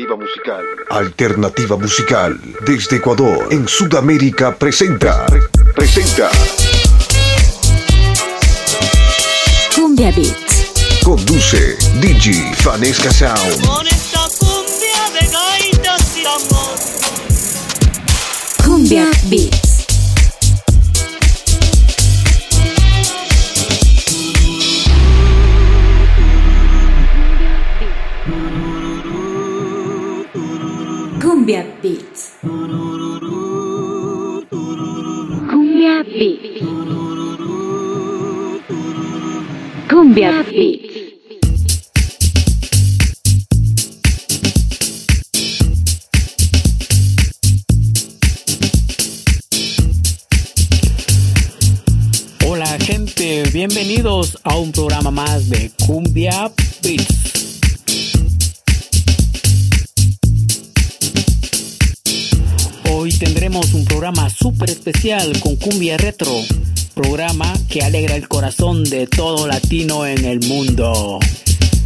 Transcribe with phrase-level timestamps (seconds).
[0.00, 0.64] Alternativa musical.
[0.88, 2.40] Alternativa musical.
[2.64, 5.26] Desde Ecuador, en Sudamérica, presenta.
[5.76, 6.30] Presenta.
[9.74, 11.02] Cumbia Beats.
[11.04, 13.66] Conduce Digi Fanesca Sound.
[13.66, 16.78] Con esta cumbia de gaitas y amor.
[18.64, 19.69] Cumbia Beats.
[52.44, 56.50] Hola gente, bienvenidos a un programa más de Cumbia
[56.82, 57.06] Beats.
[62.90, 66.42] Hoy tendremos un programa súper especial con Cumbia Retro,
[66.94, 71.18] programa que alegra el corazón de todo latino en el mundo.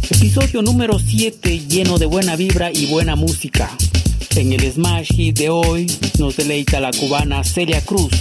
[0.09, 3.69] Episodio número 7 lleno de buena vibra y buena música.
[4.35, 8.11] En el Smash Hit de hoy nos deleita la cubana Celia Cruz.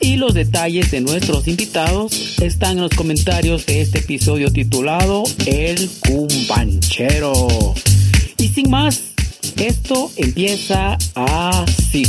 [0.00, 5.90] Y los detalles de nuestros invitados están en los comentarios de este episodio titulado El
[6.00, 7.74] Cumbanchero.
[8.38, 9.00] Y sin más,
[9.56, 12.04] esto empieza así.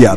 [0.00, 0.16] Cumbia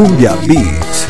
[0.00, 1.09] Cumbia Beats.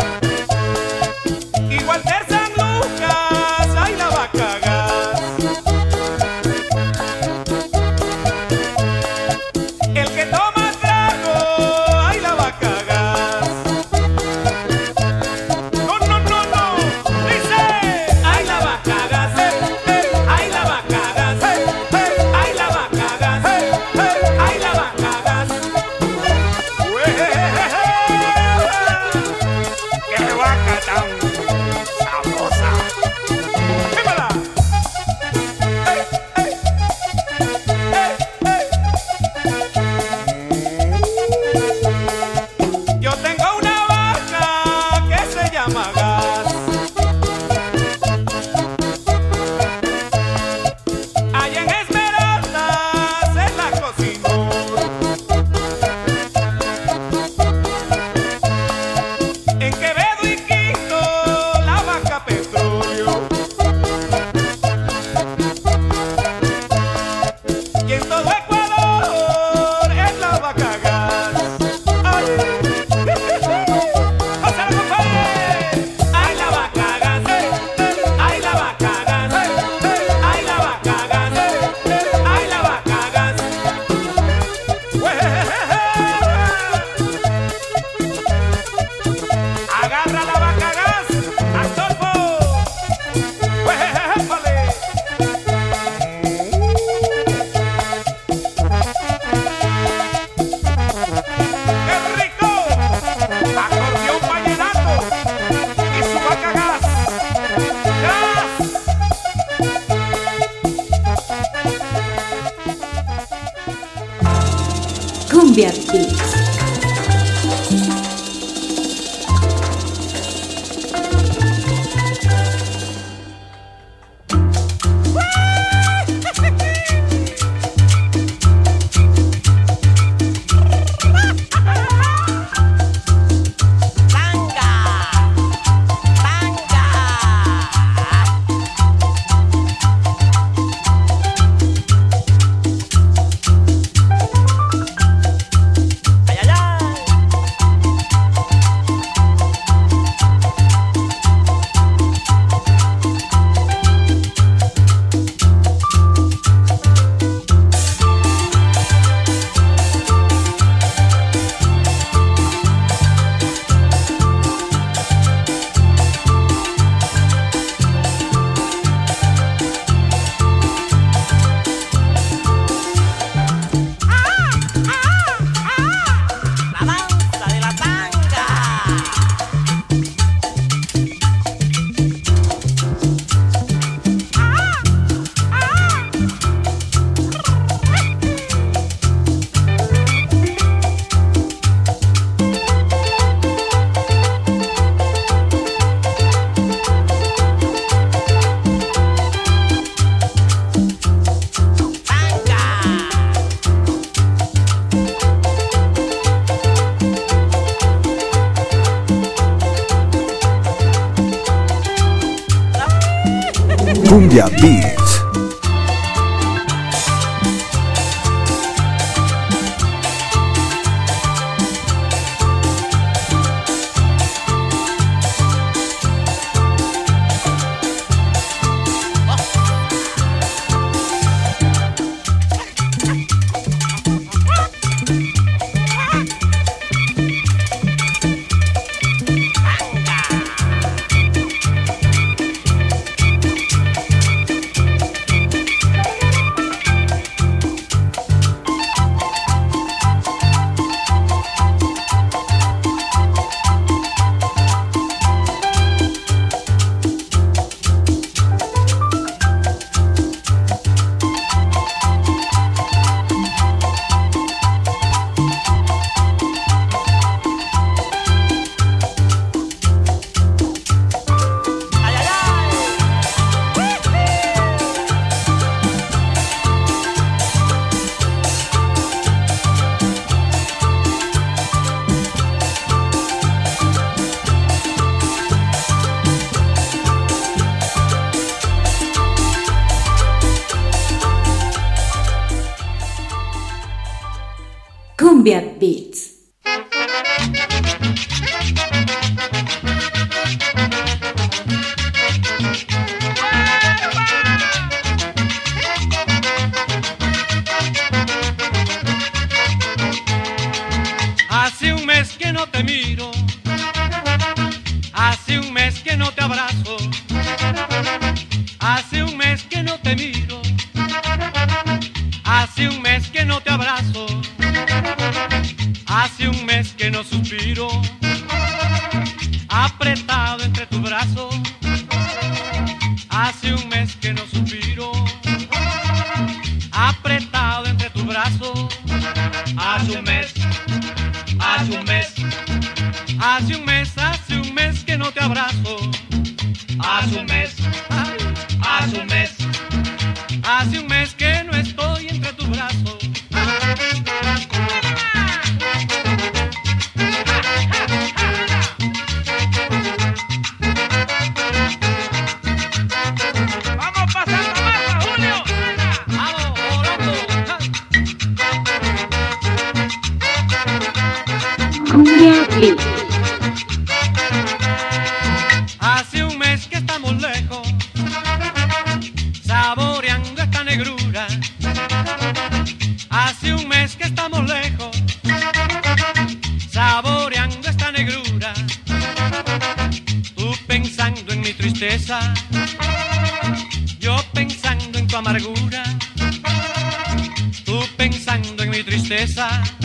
[399.30, 399.99] Pensando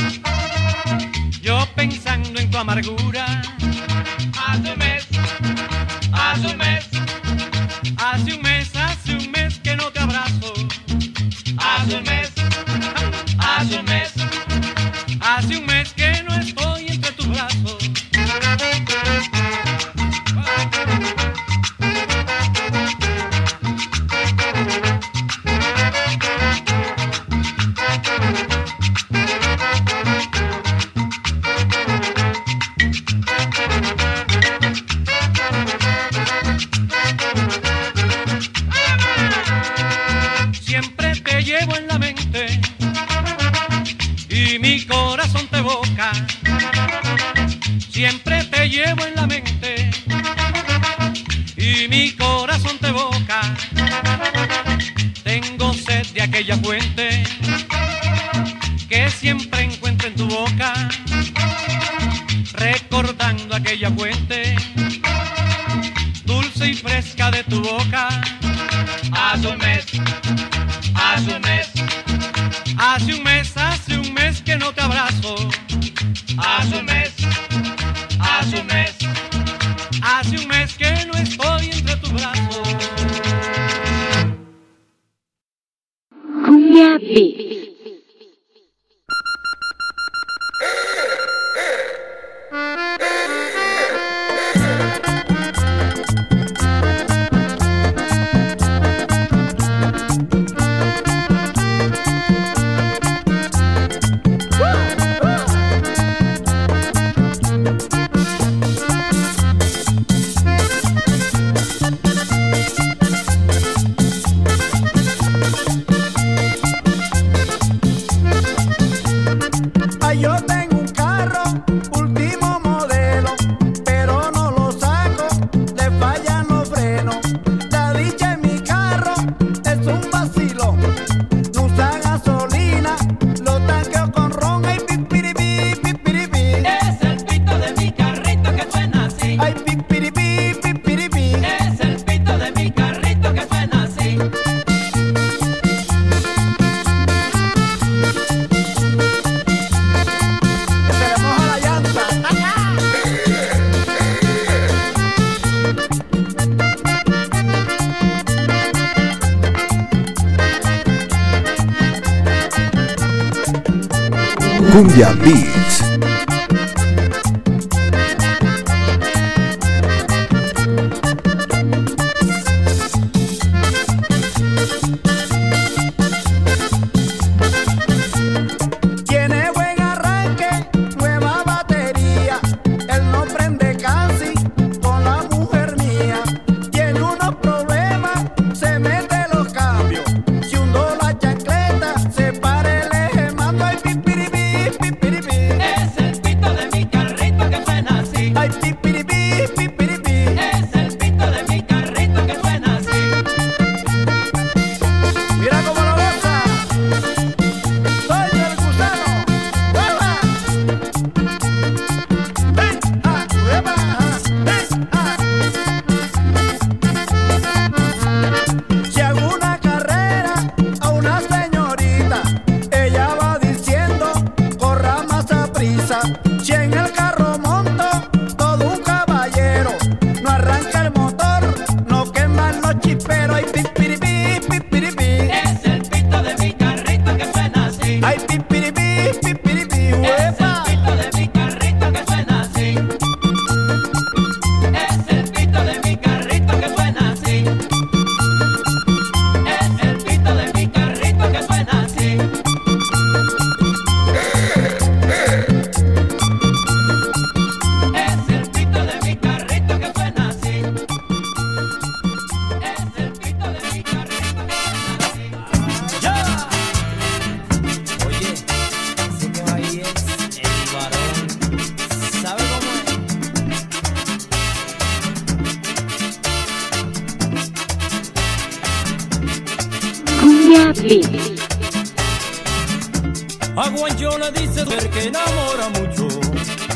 [283.58, 286.08] Aguanchona dice que enamora mucho.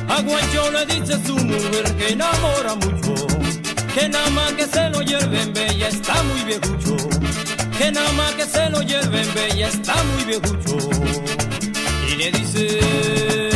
[0.08, 3.28] Aguanchona dice su mujer que enamora mucho.
[3.94, 6.98] Que nada más que se lo lleven bella está muy viejucho.
[7.78, 10.78] Que nada más que se lo lleven bella está muy viejucho.
[12.08, 13.49] Y le dice...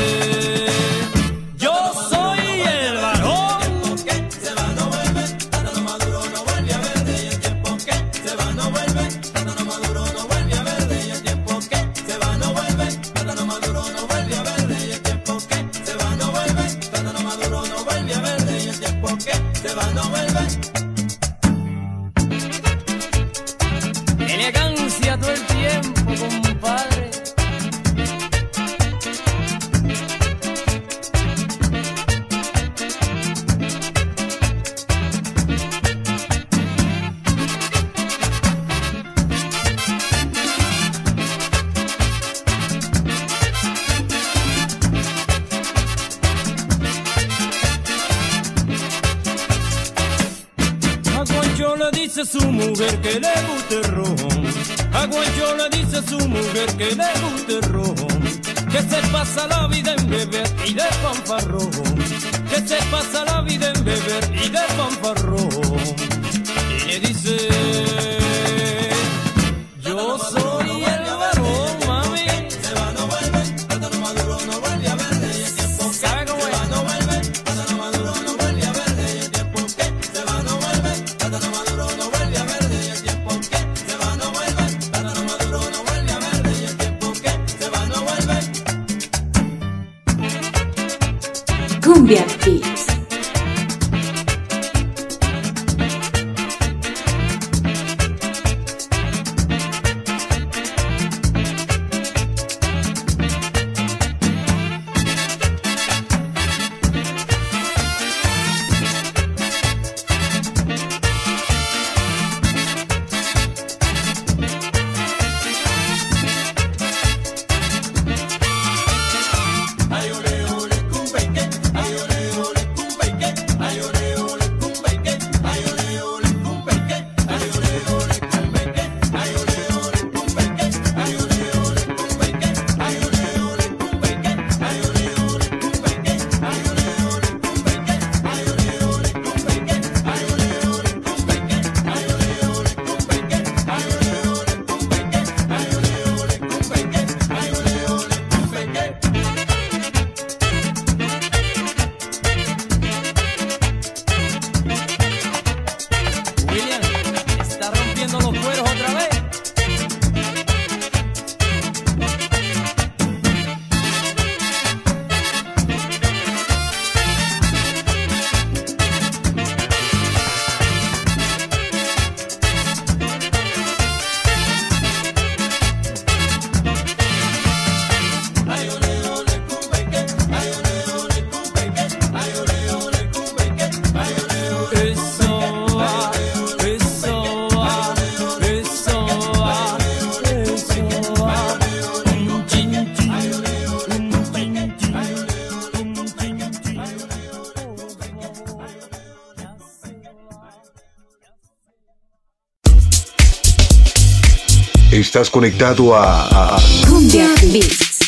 [205.23, 207.99] estás conectado a, Cumbia Beats.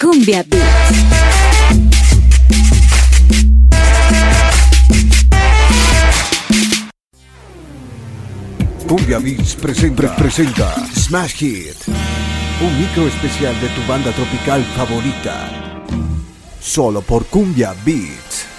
[0.00, 0.62] Cumbia Beats.
[8.86, 11.88] Cumbia Beats presenta, presenta Smash Hit,
[12.60, 15.82] un micro especial de tu banda tropical favorita,
[16.60, 18.54] solo por Cumbia Beats.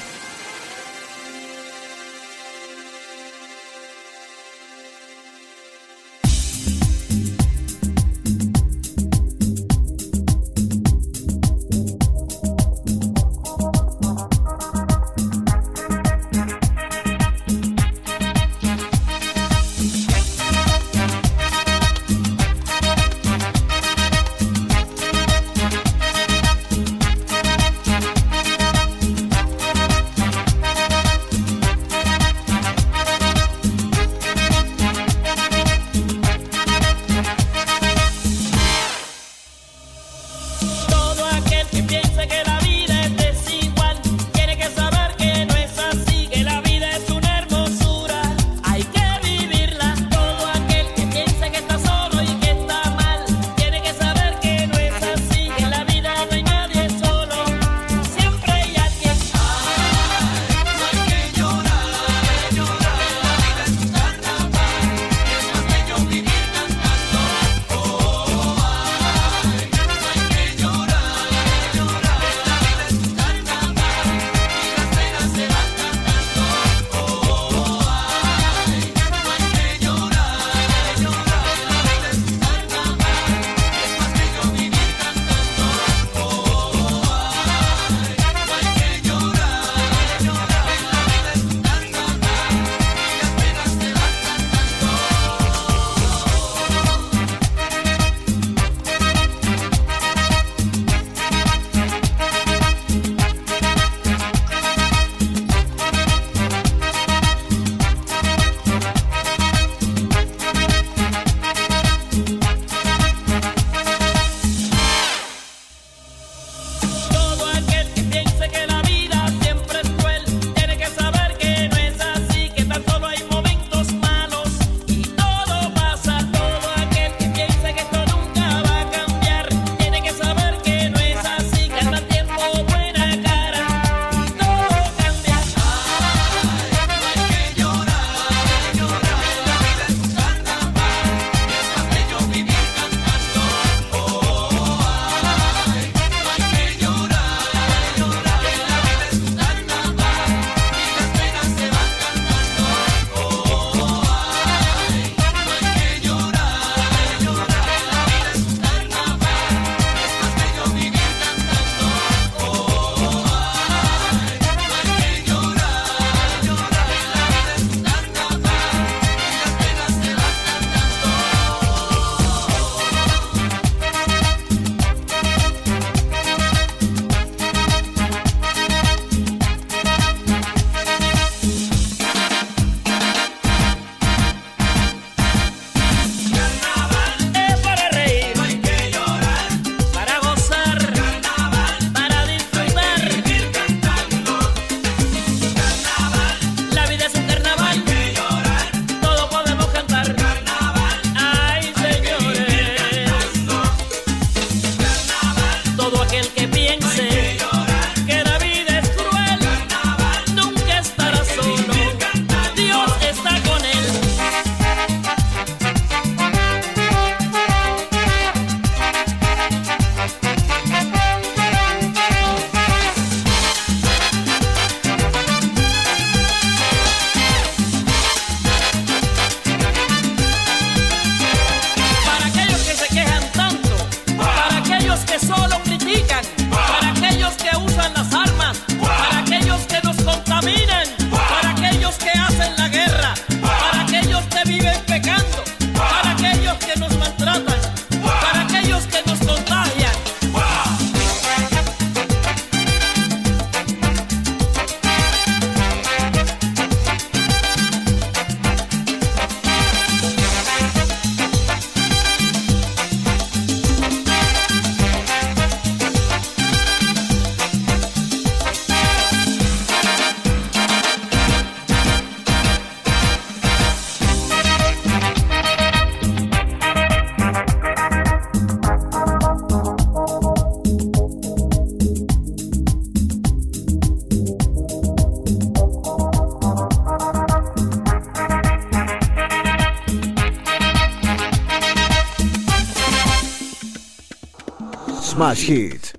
[295.45, 295.93] Hit.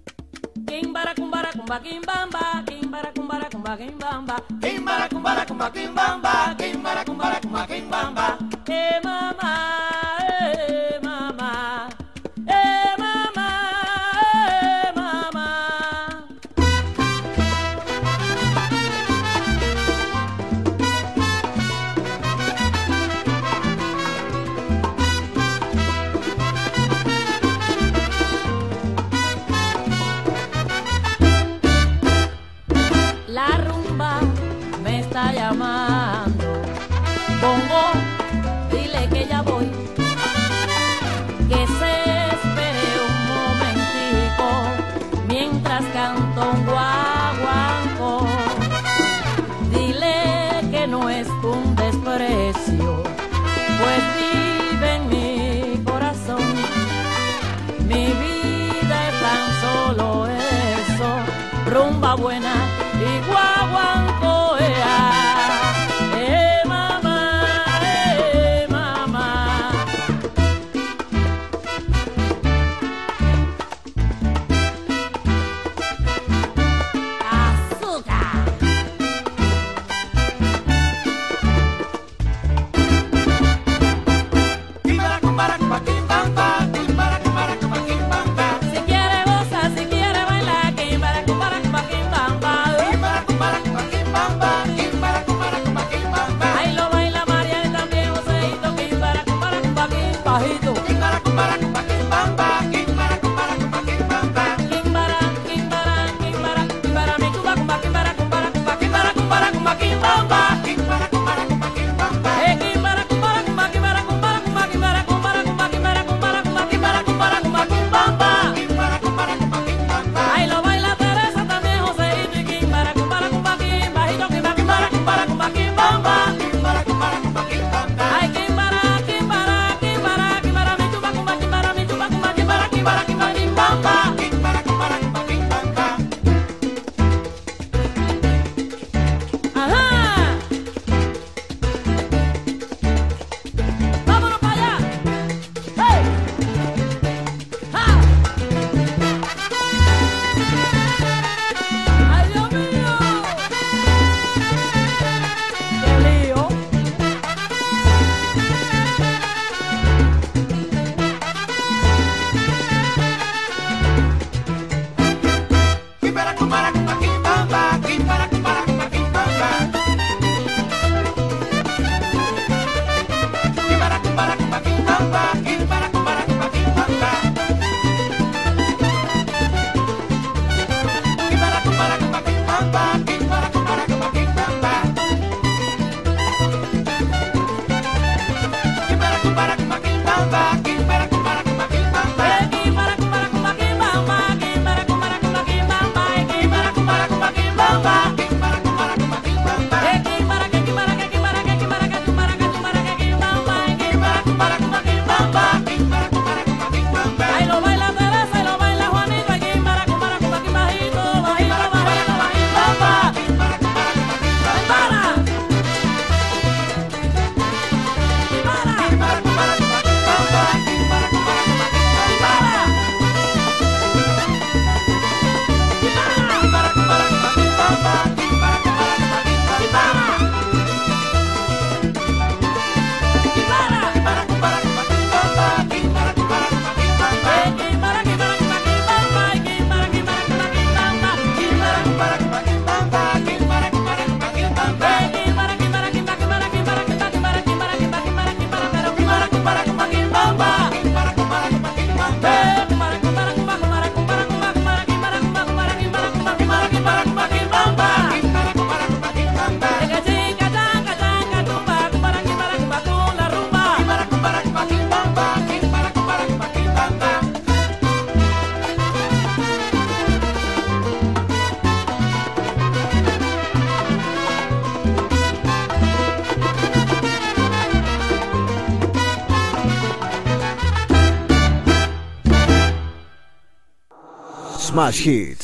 [284.97, 285.36] Smash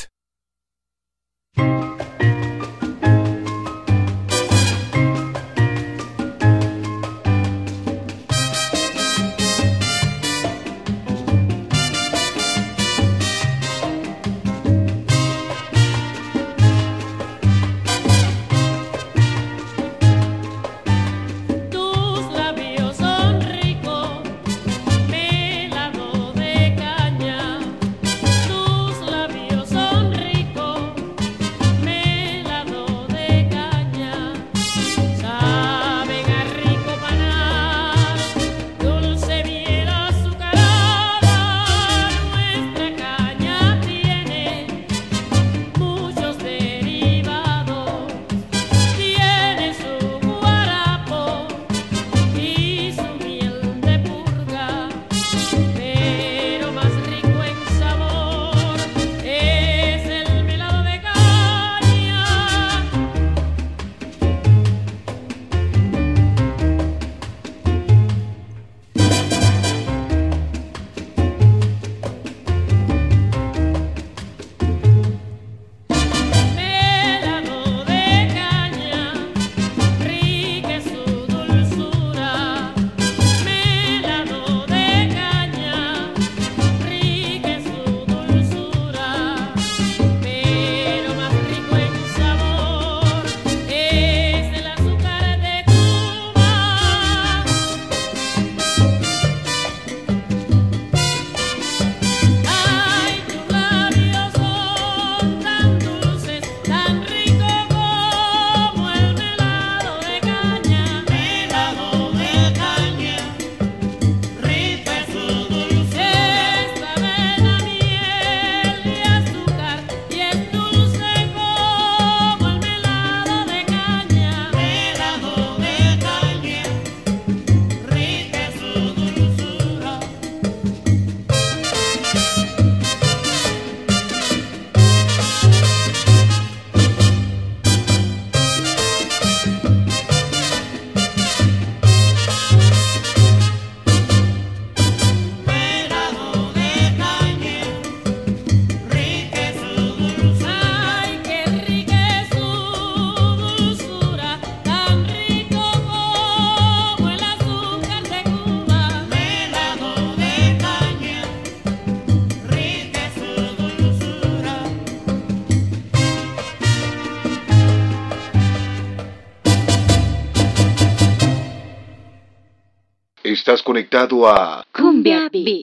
[173.53, 175.62] Estás conectado a Cumbia Beats.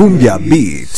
[0.00, 0.89] Cumbia Beats.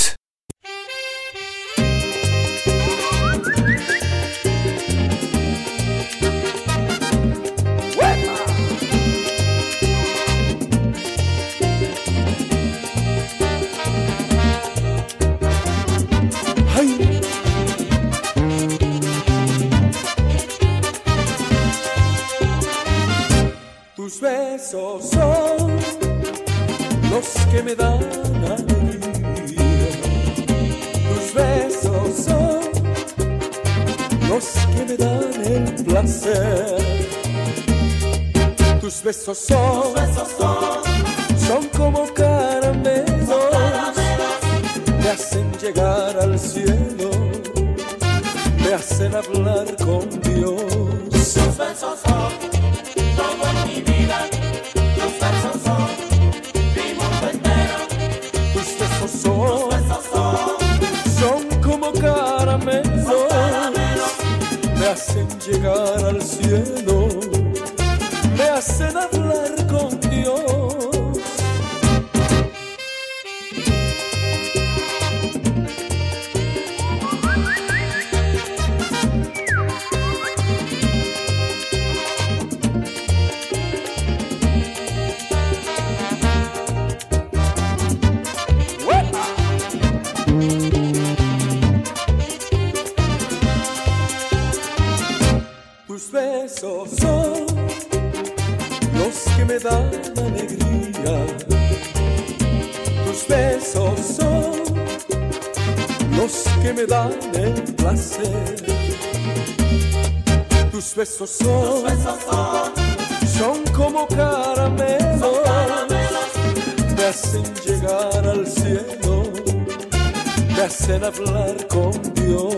[121.91, 122.55] Dios.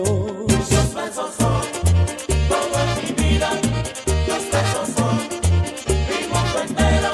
[0.71, 1.61] Los besos son
[2.49, 3.49] todo en mi vida,
[4.27, 5.15] los besos son
[6.09, 7.11] mi mundo entero.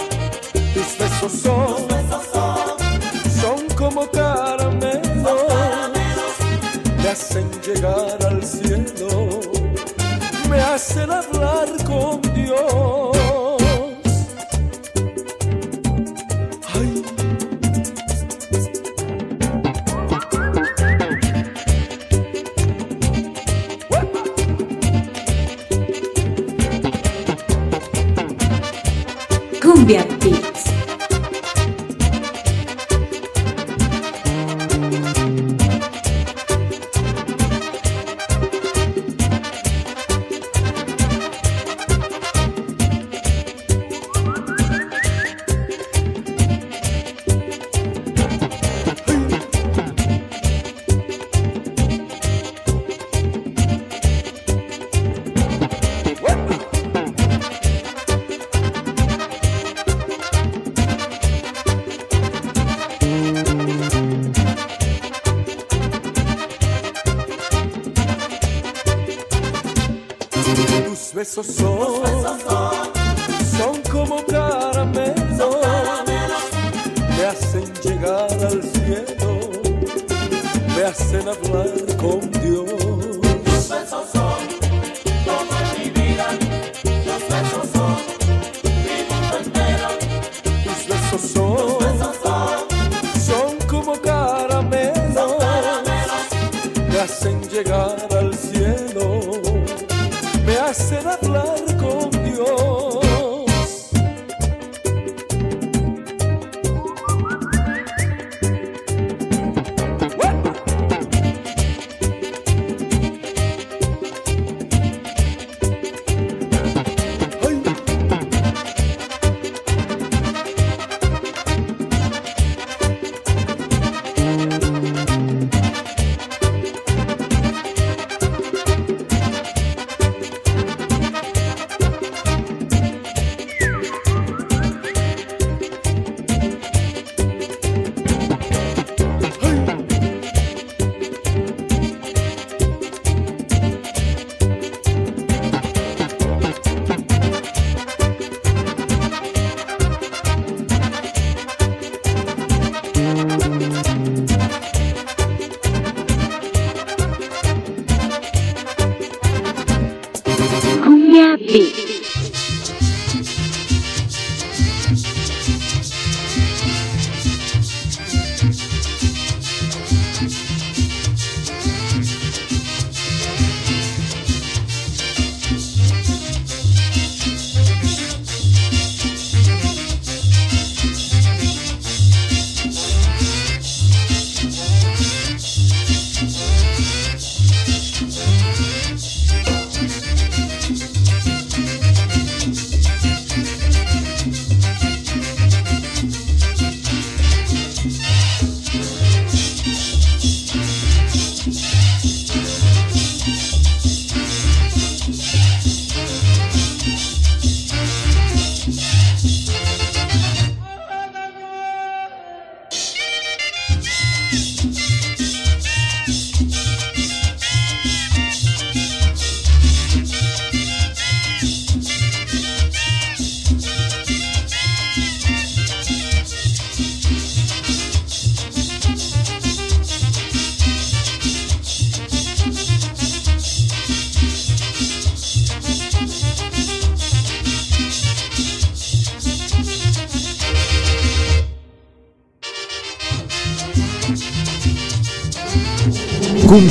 [0.73, 1.87] Tus besos son,
[3.41, 5.43] son, como caramelos,
[6.97, 9.39] me hacen llegar al cielo,
[10.49, 11.70] me hacen hablar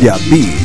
[0.01, 0.60] Yeah, Beat.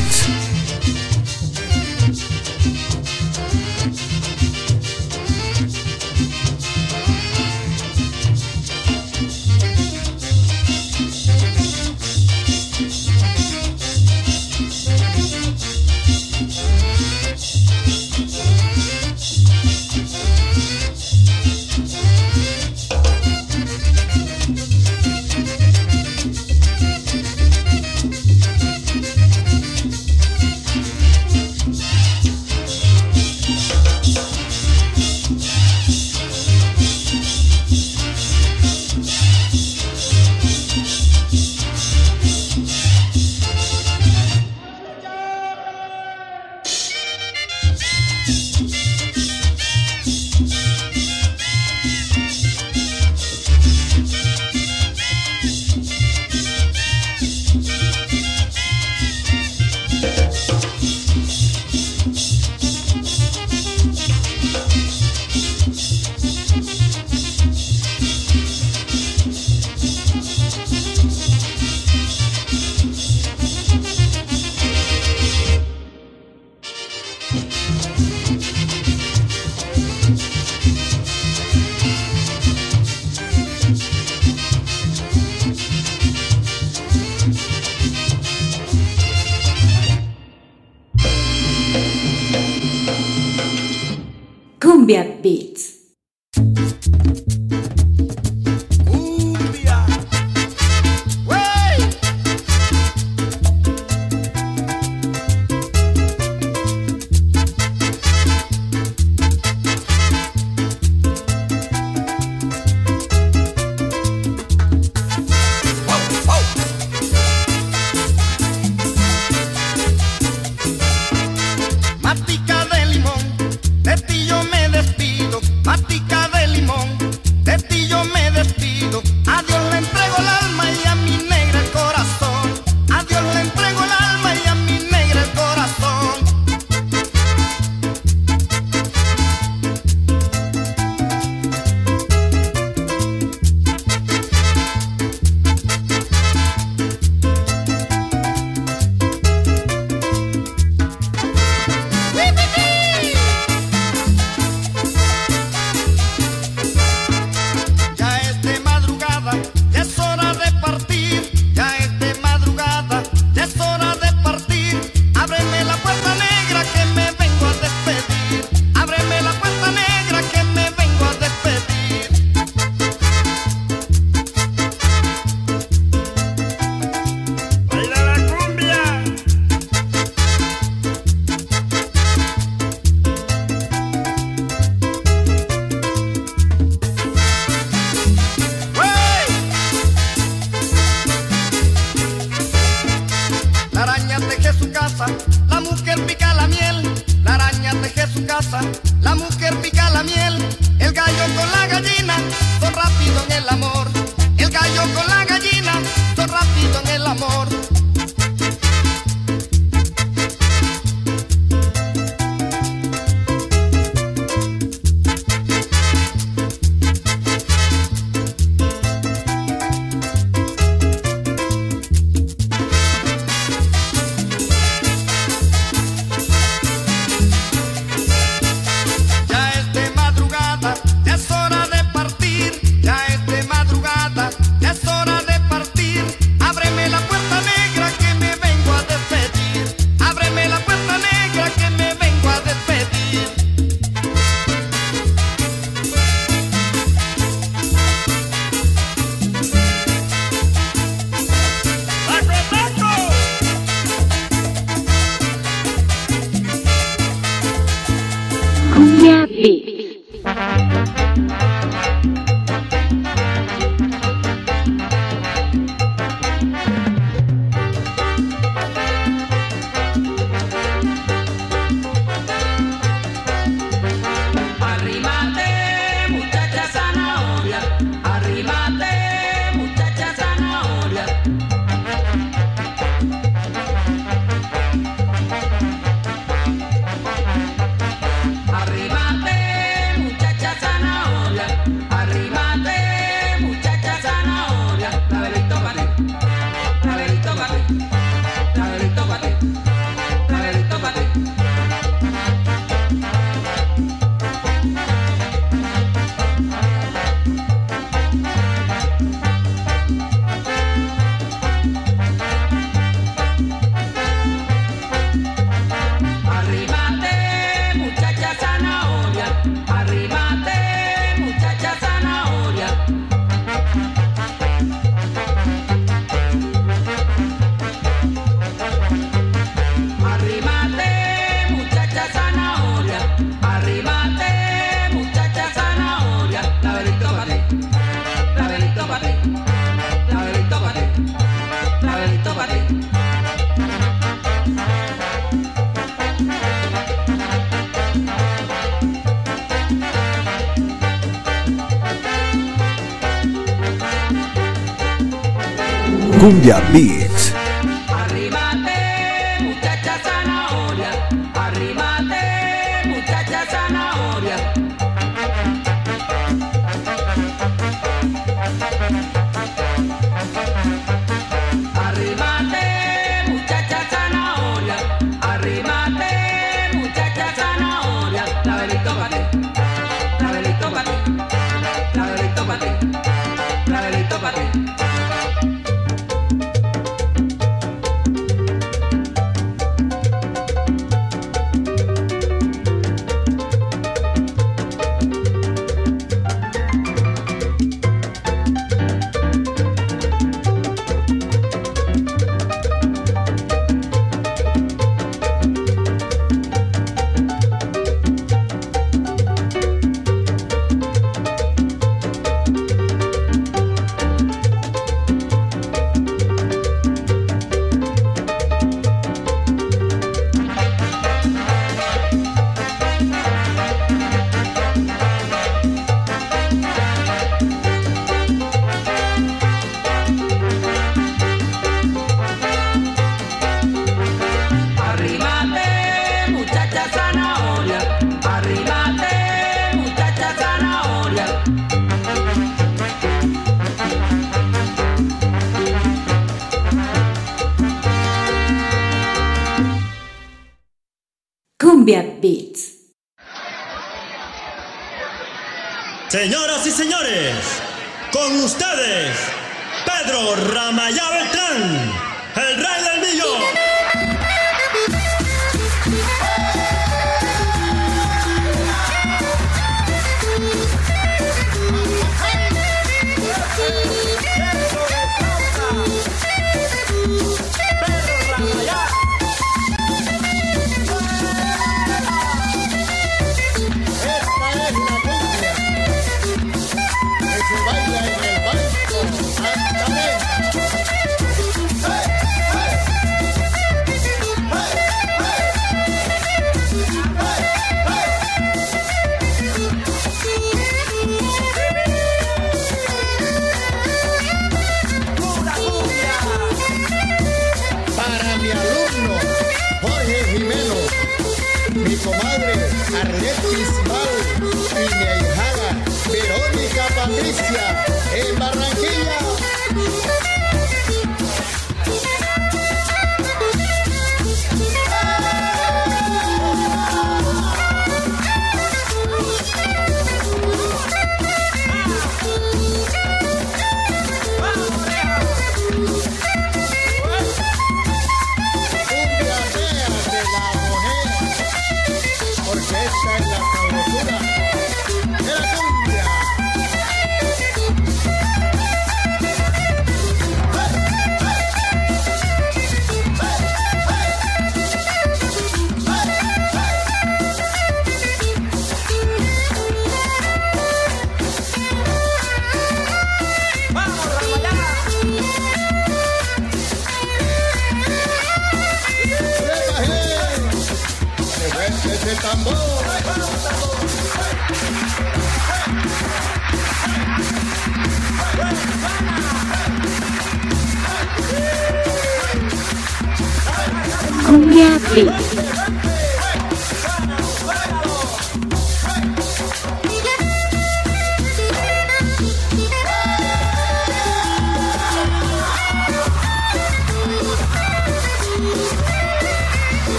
[356.26, 357.05] Cumbia Beats.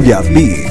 [0.00, 0.69] Cumbia Beats.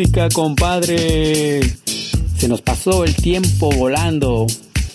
[0.00, 1.60] Música, compadre.
[2.38, 4.46] Se nos pasó el tiempo volando,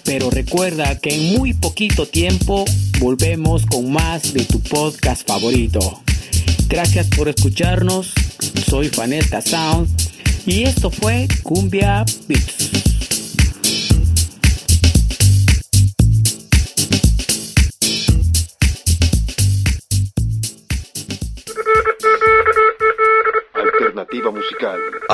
[0.03, 2.65] pero recuerda que en muy poquito tiempo
[2.99, 6.01] volvemos con más de tu podcast favorito.
[6.67, 8.13] Gracias por escucharnos,
[8.67, 9.87] soy Fanesca Sound
[10.47, 12.74] y esto fue Cumbia Beats.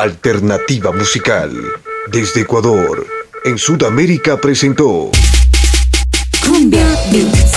[0.01, 1.51] Alternativa musical.
[2.11, 3.05] Desde Ecuador,
[3.45, 5.11] en Sudamérica presentó
[6.43, 7.51] Cumbia Beats.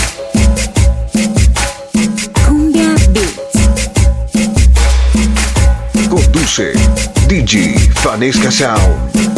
[2.46, 3.58] Cumbia Beats.
[6.10, 6.74] Conduce
[7.28, 9.33] DJ Fanesca Sound.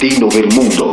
[0.00, 0.87] Latino del Mundo.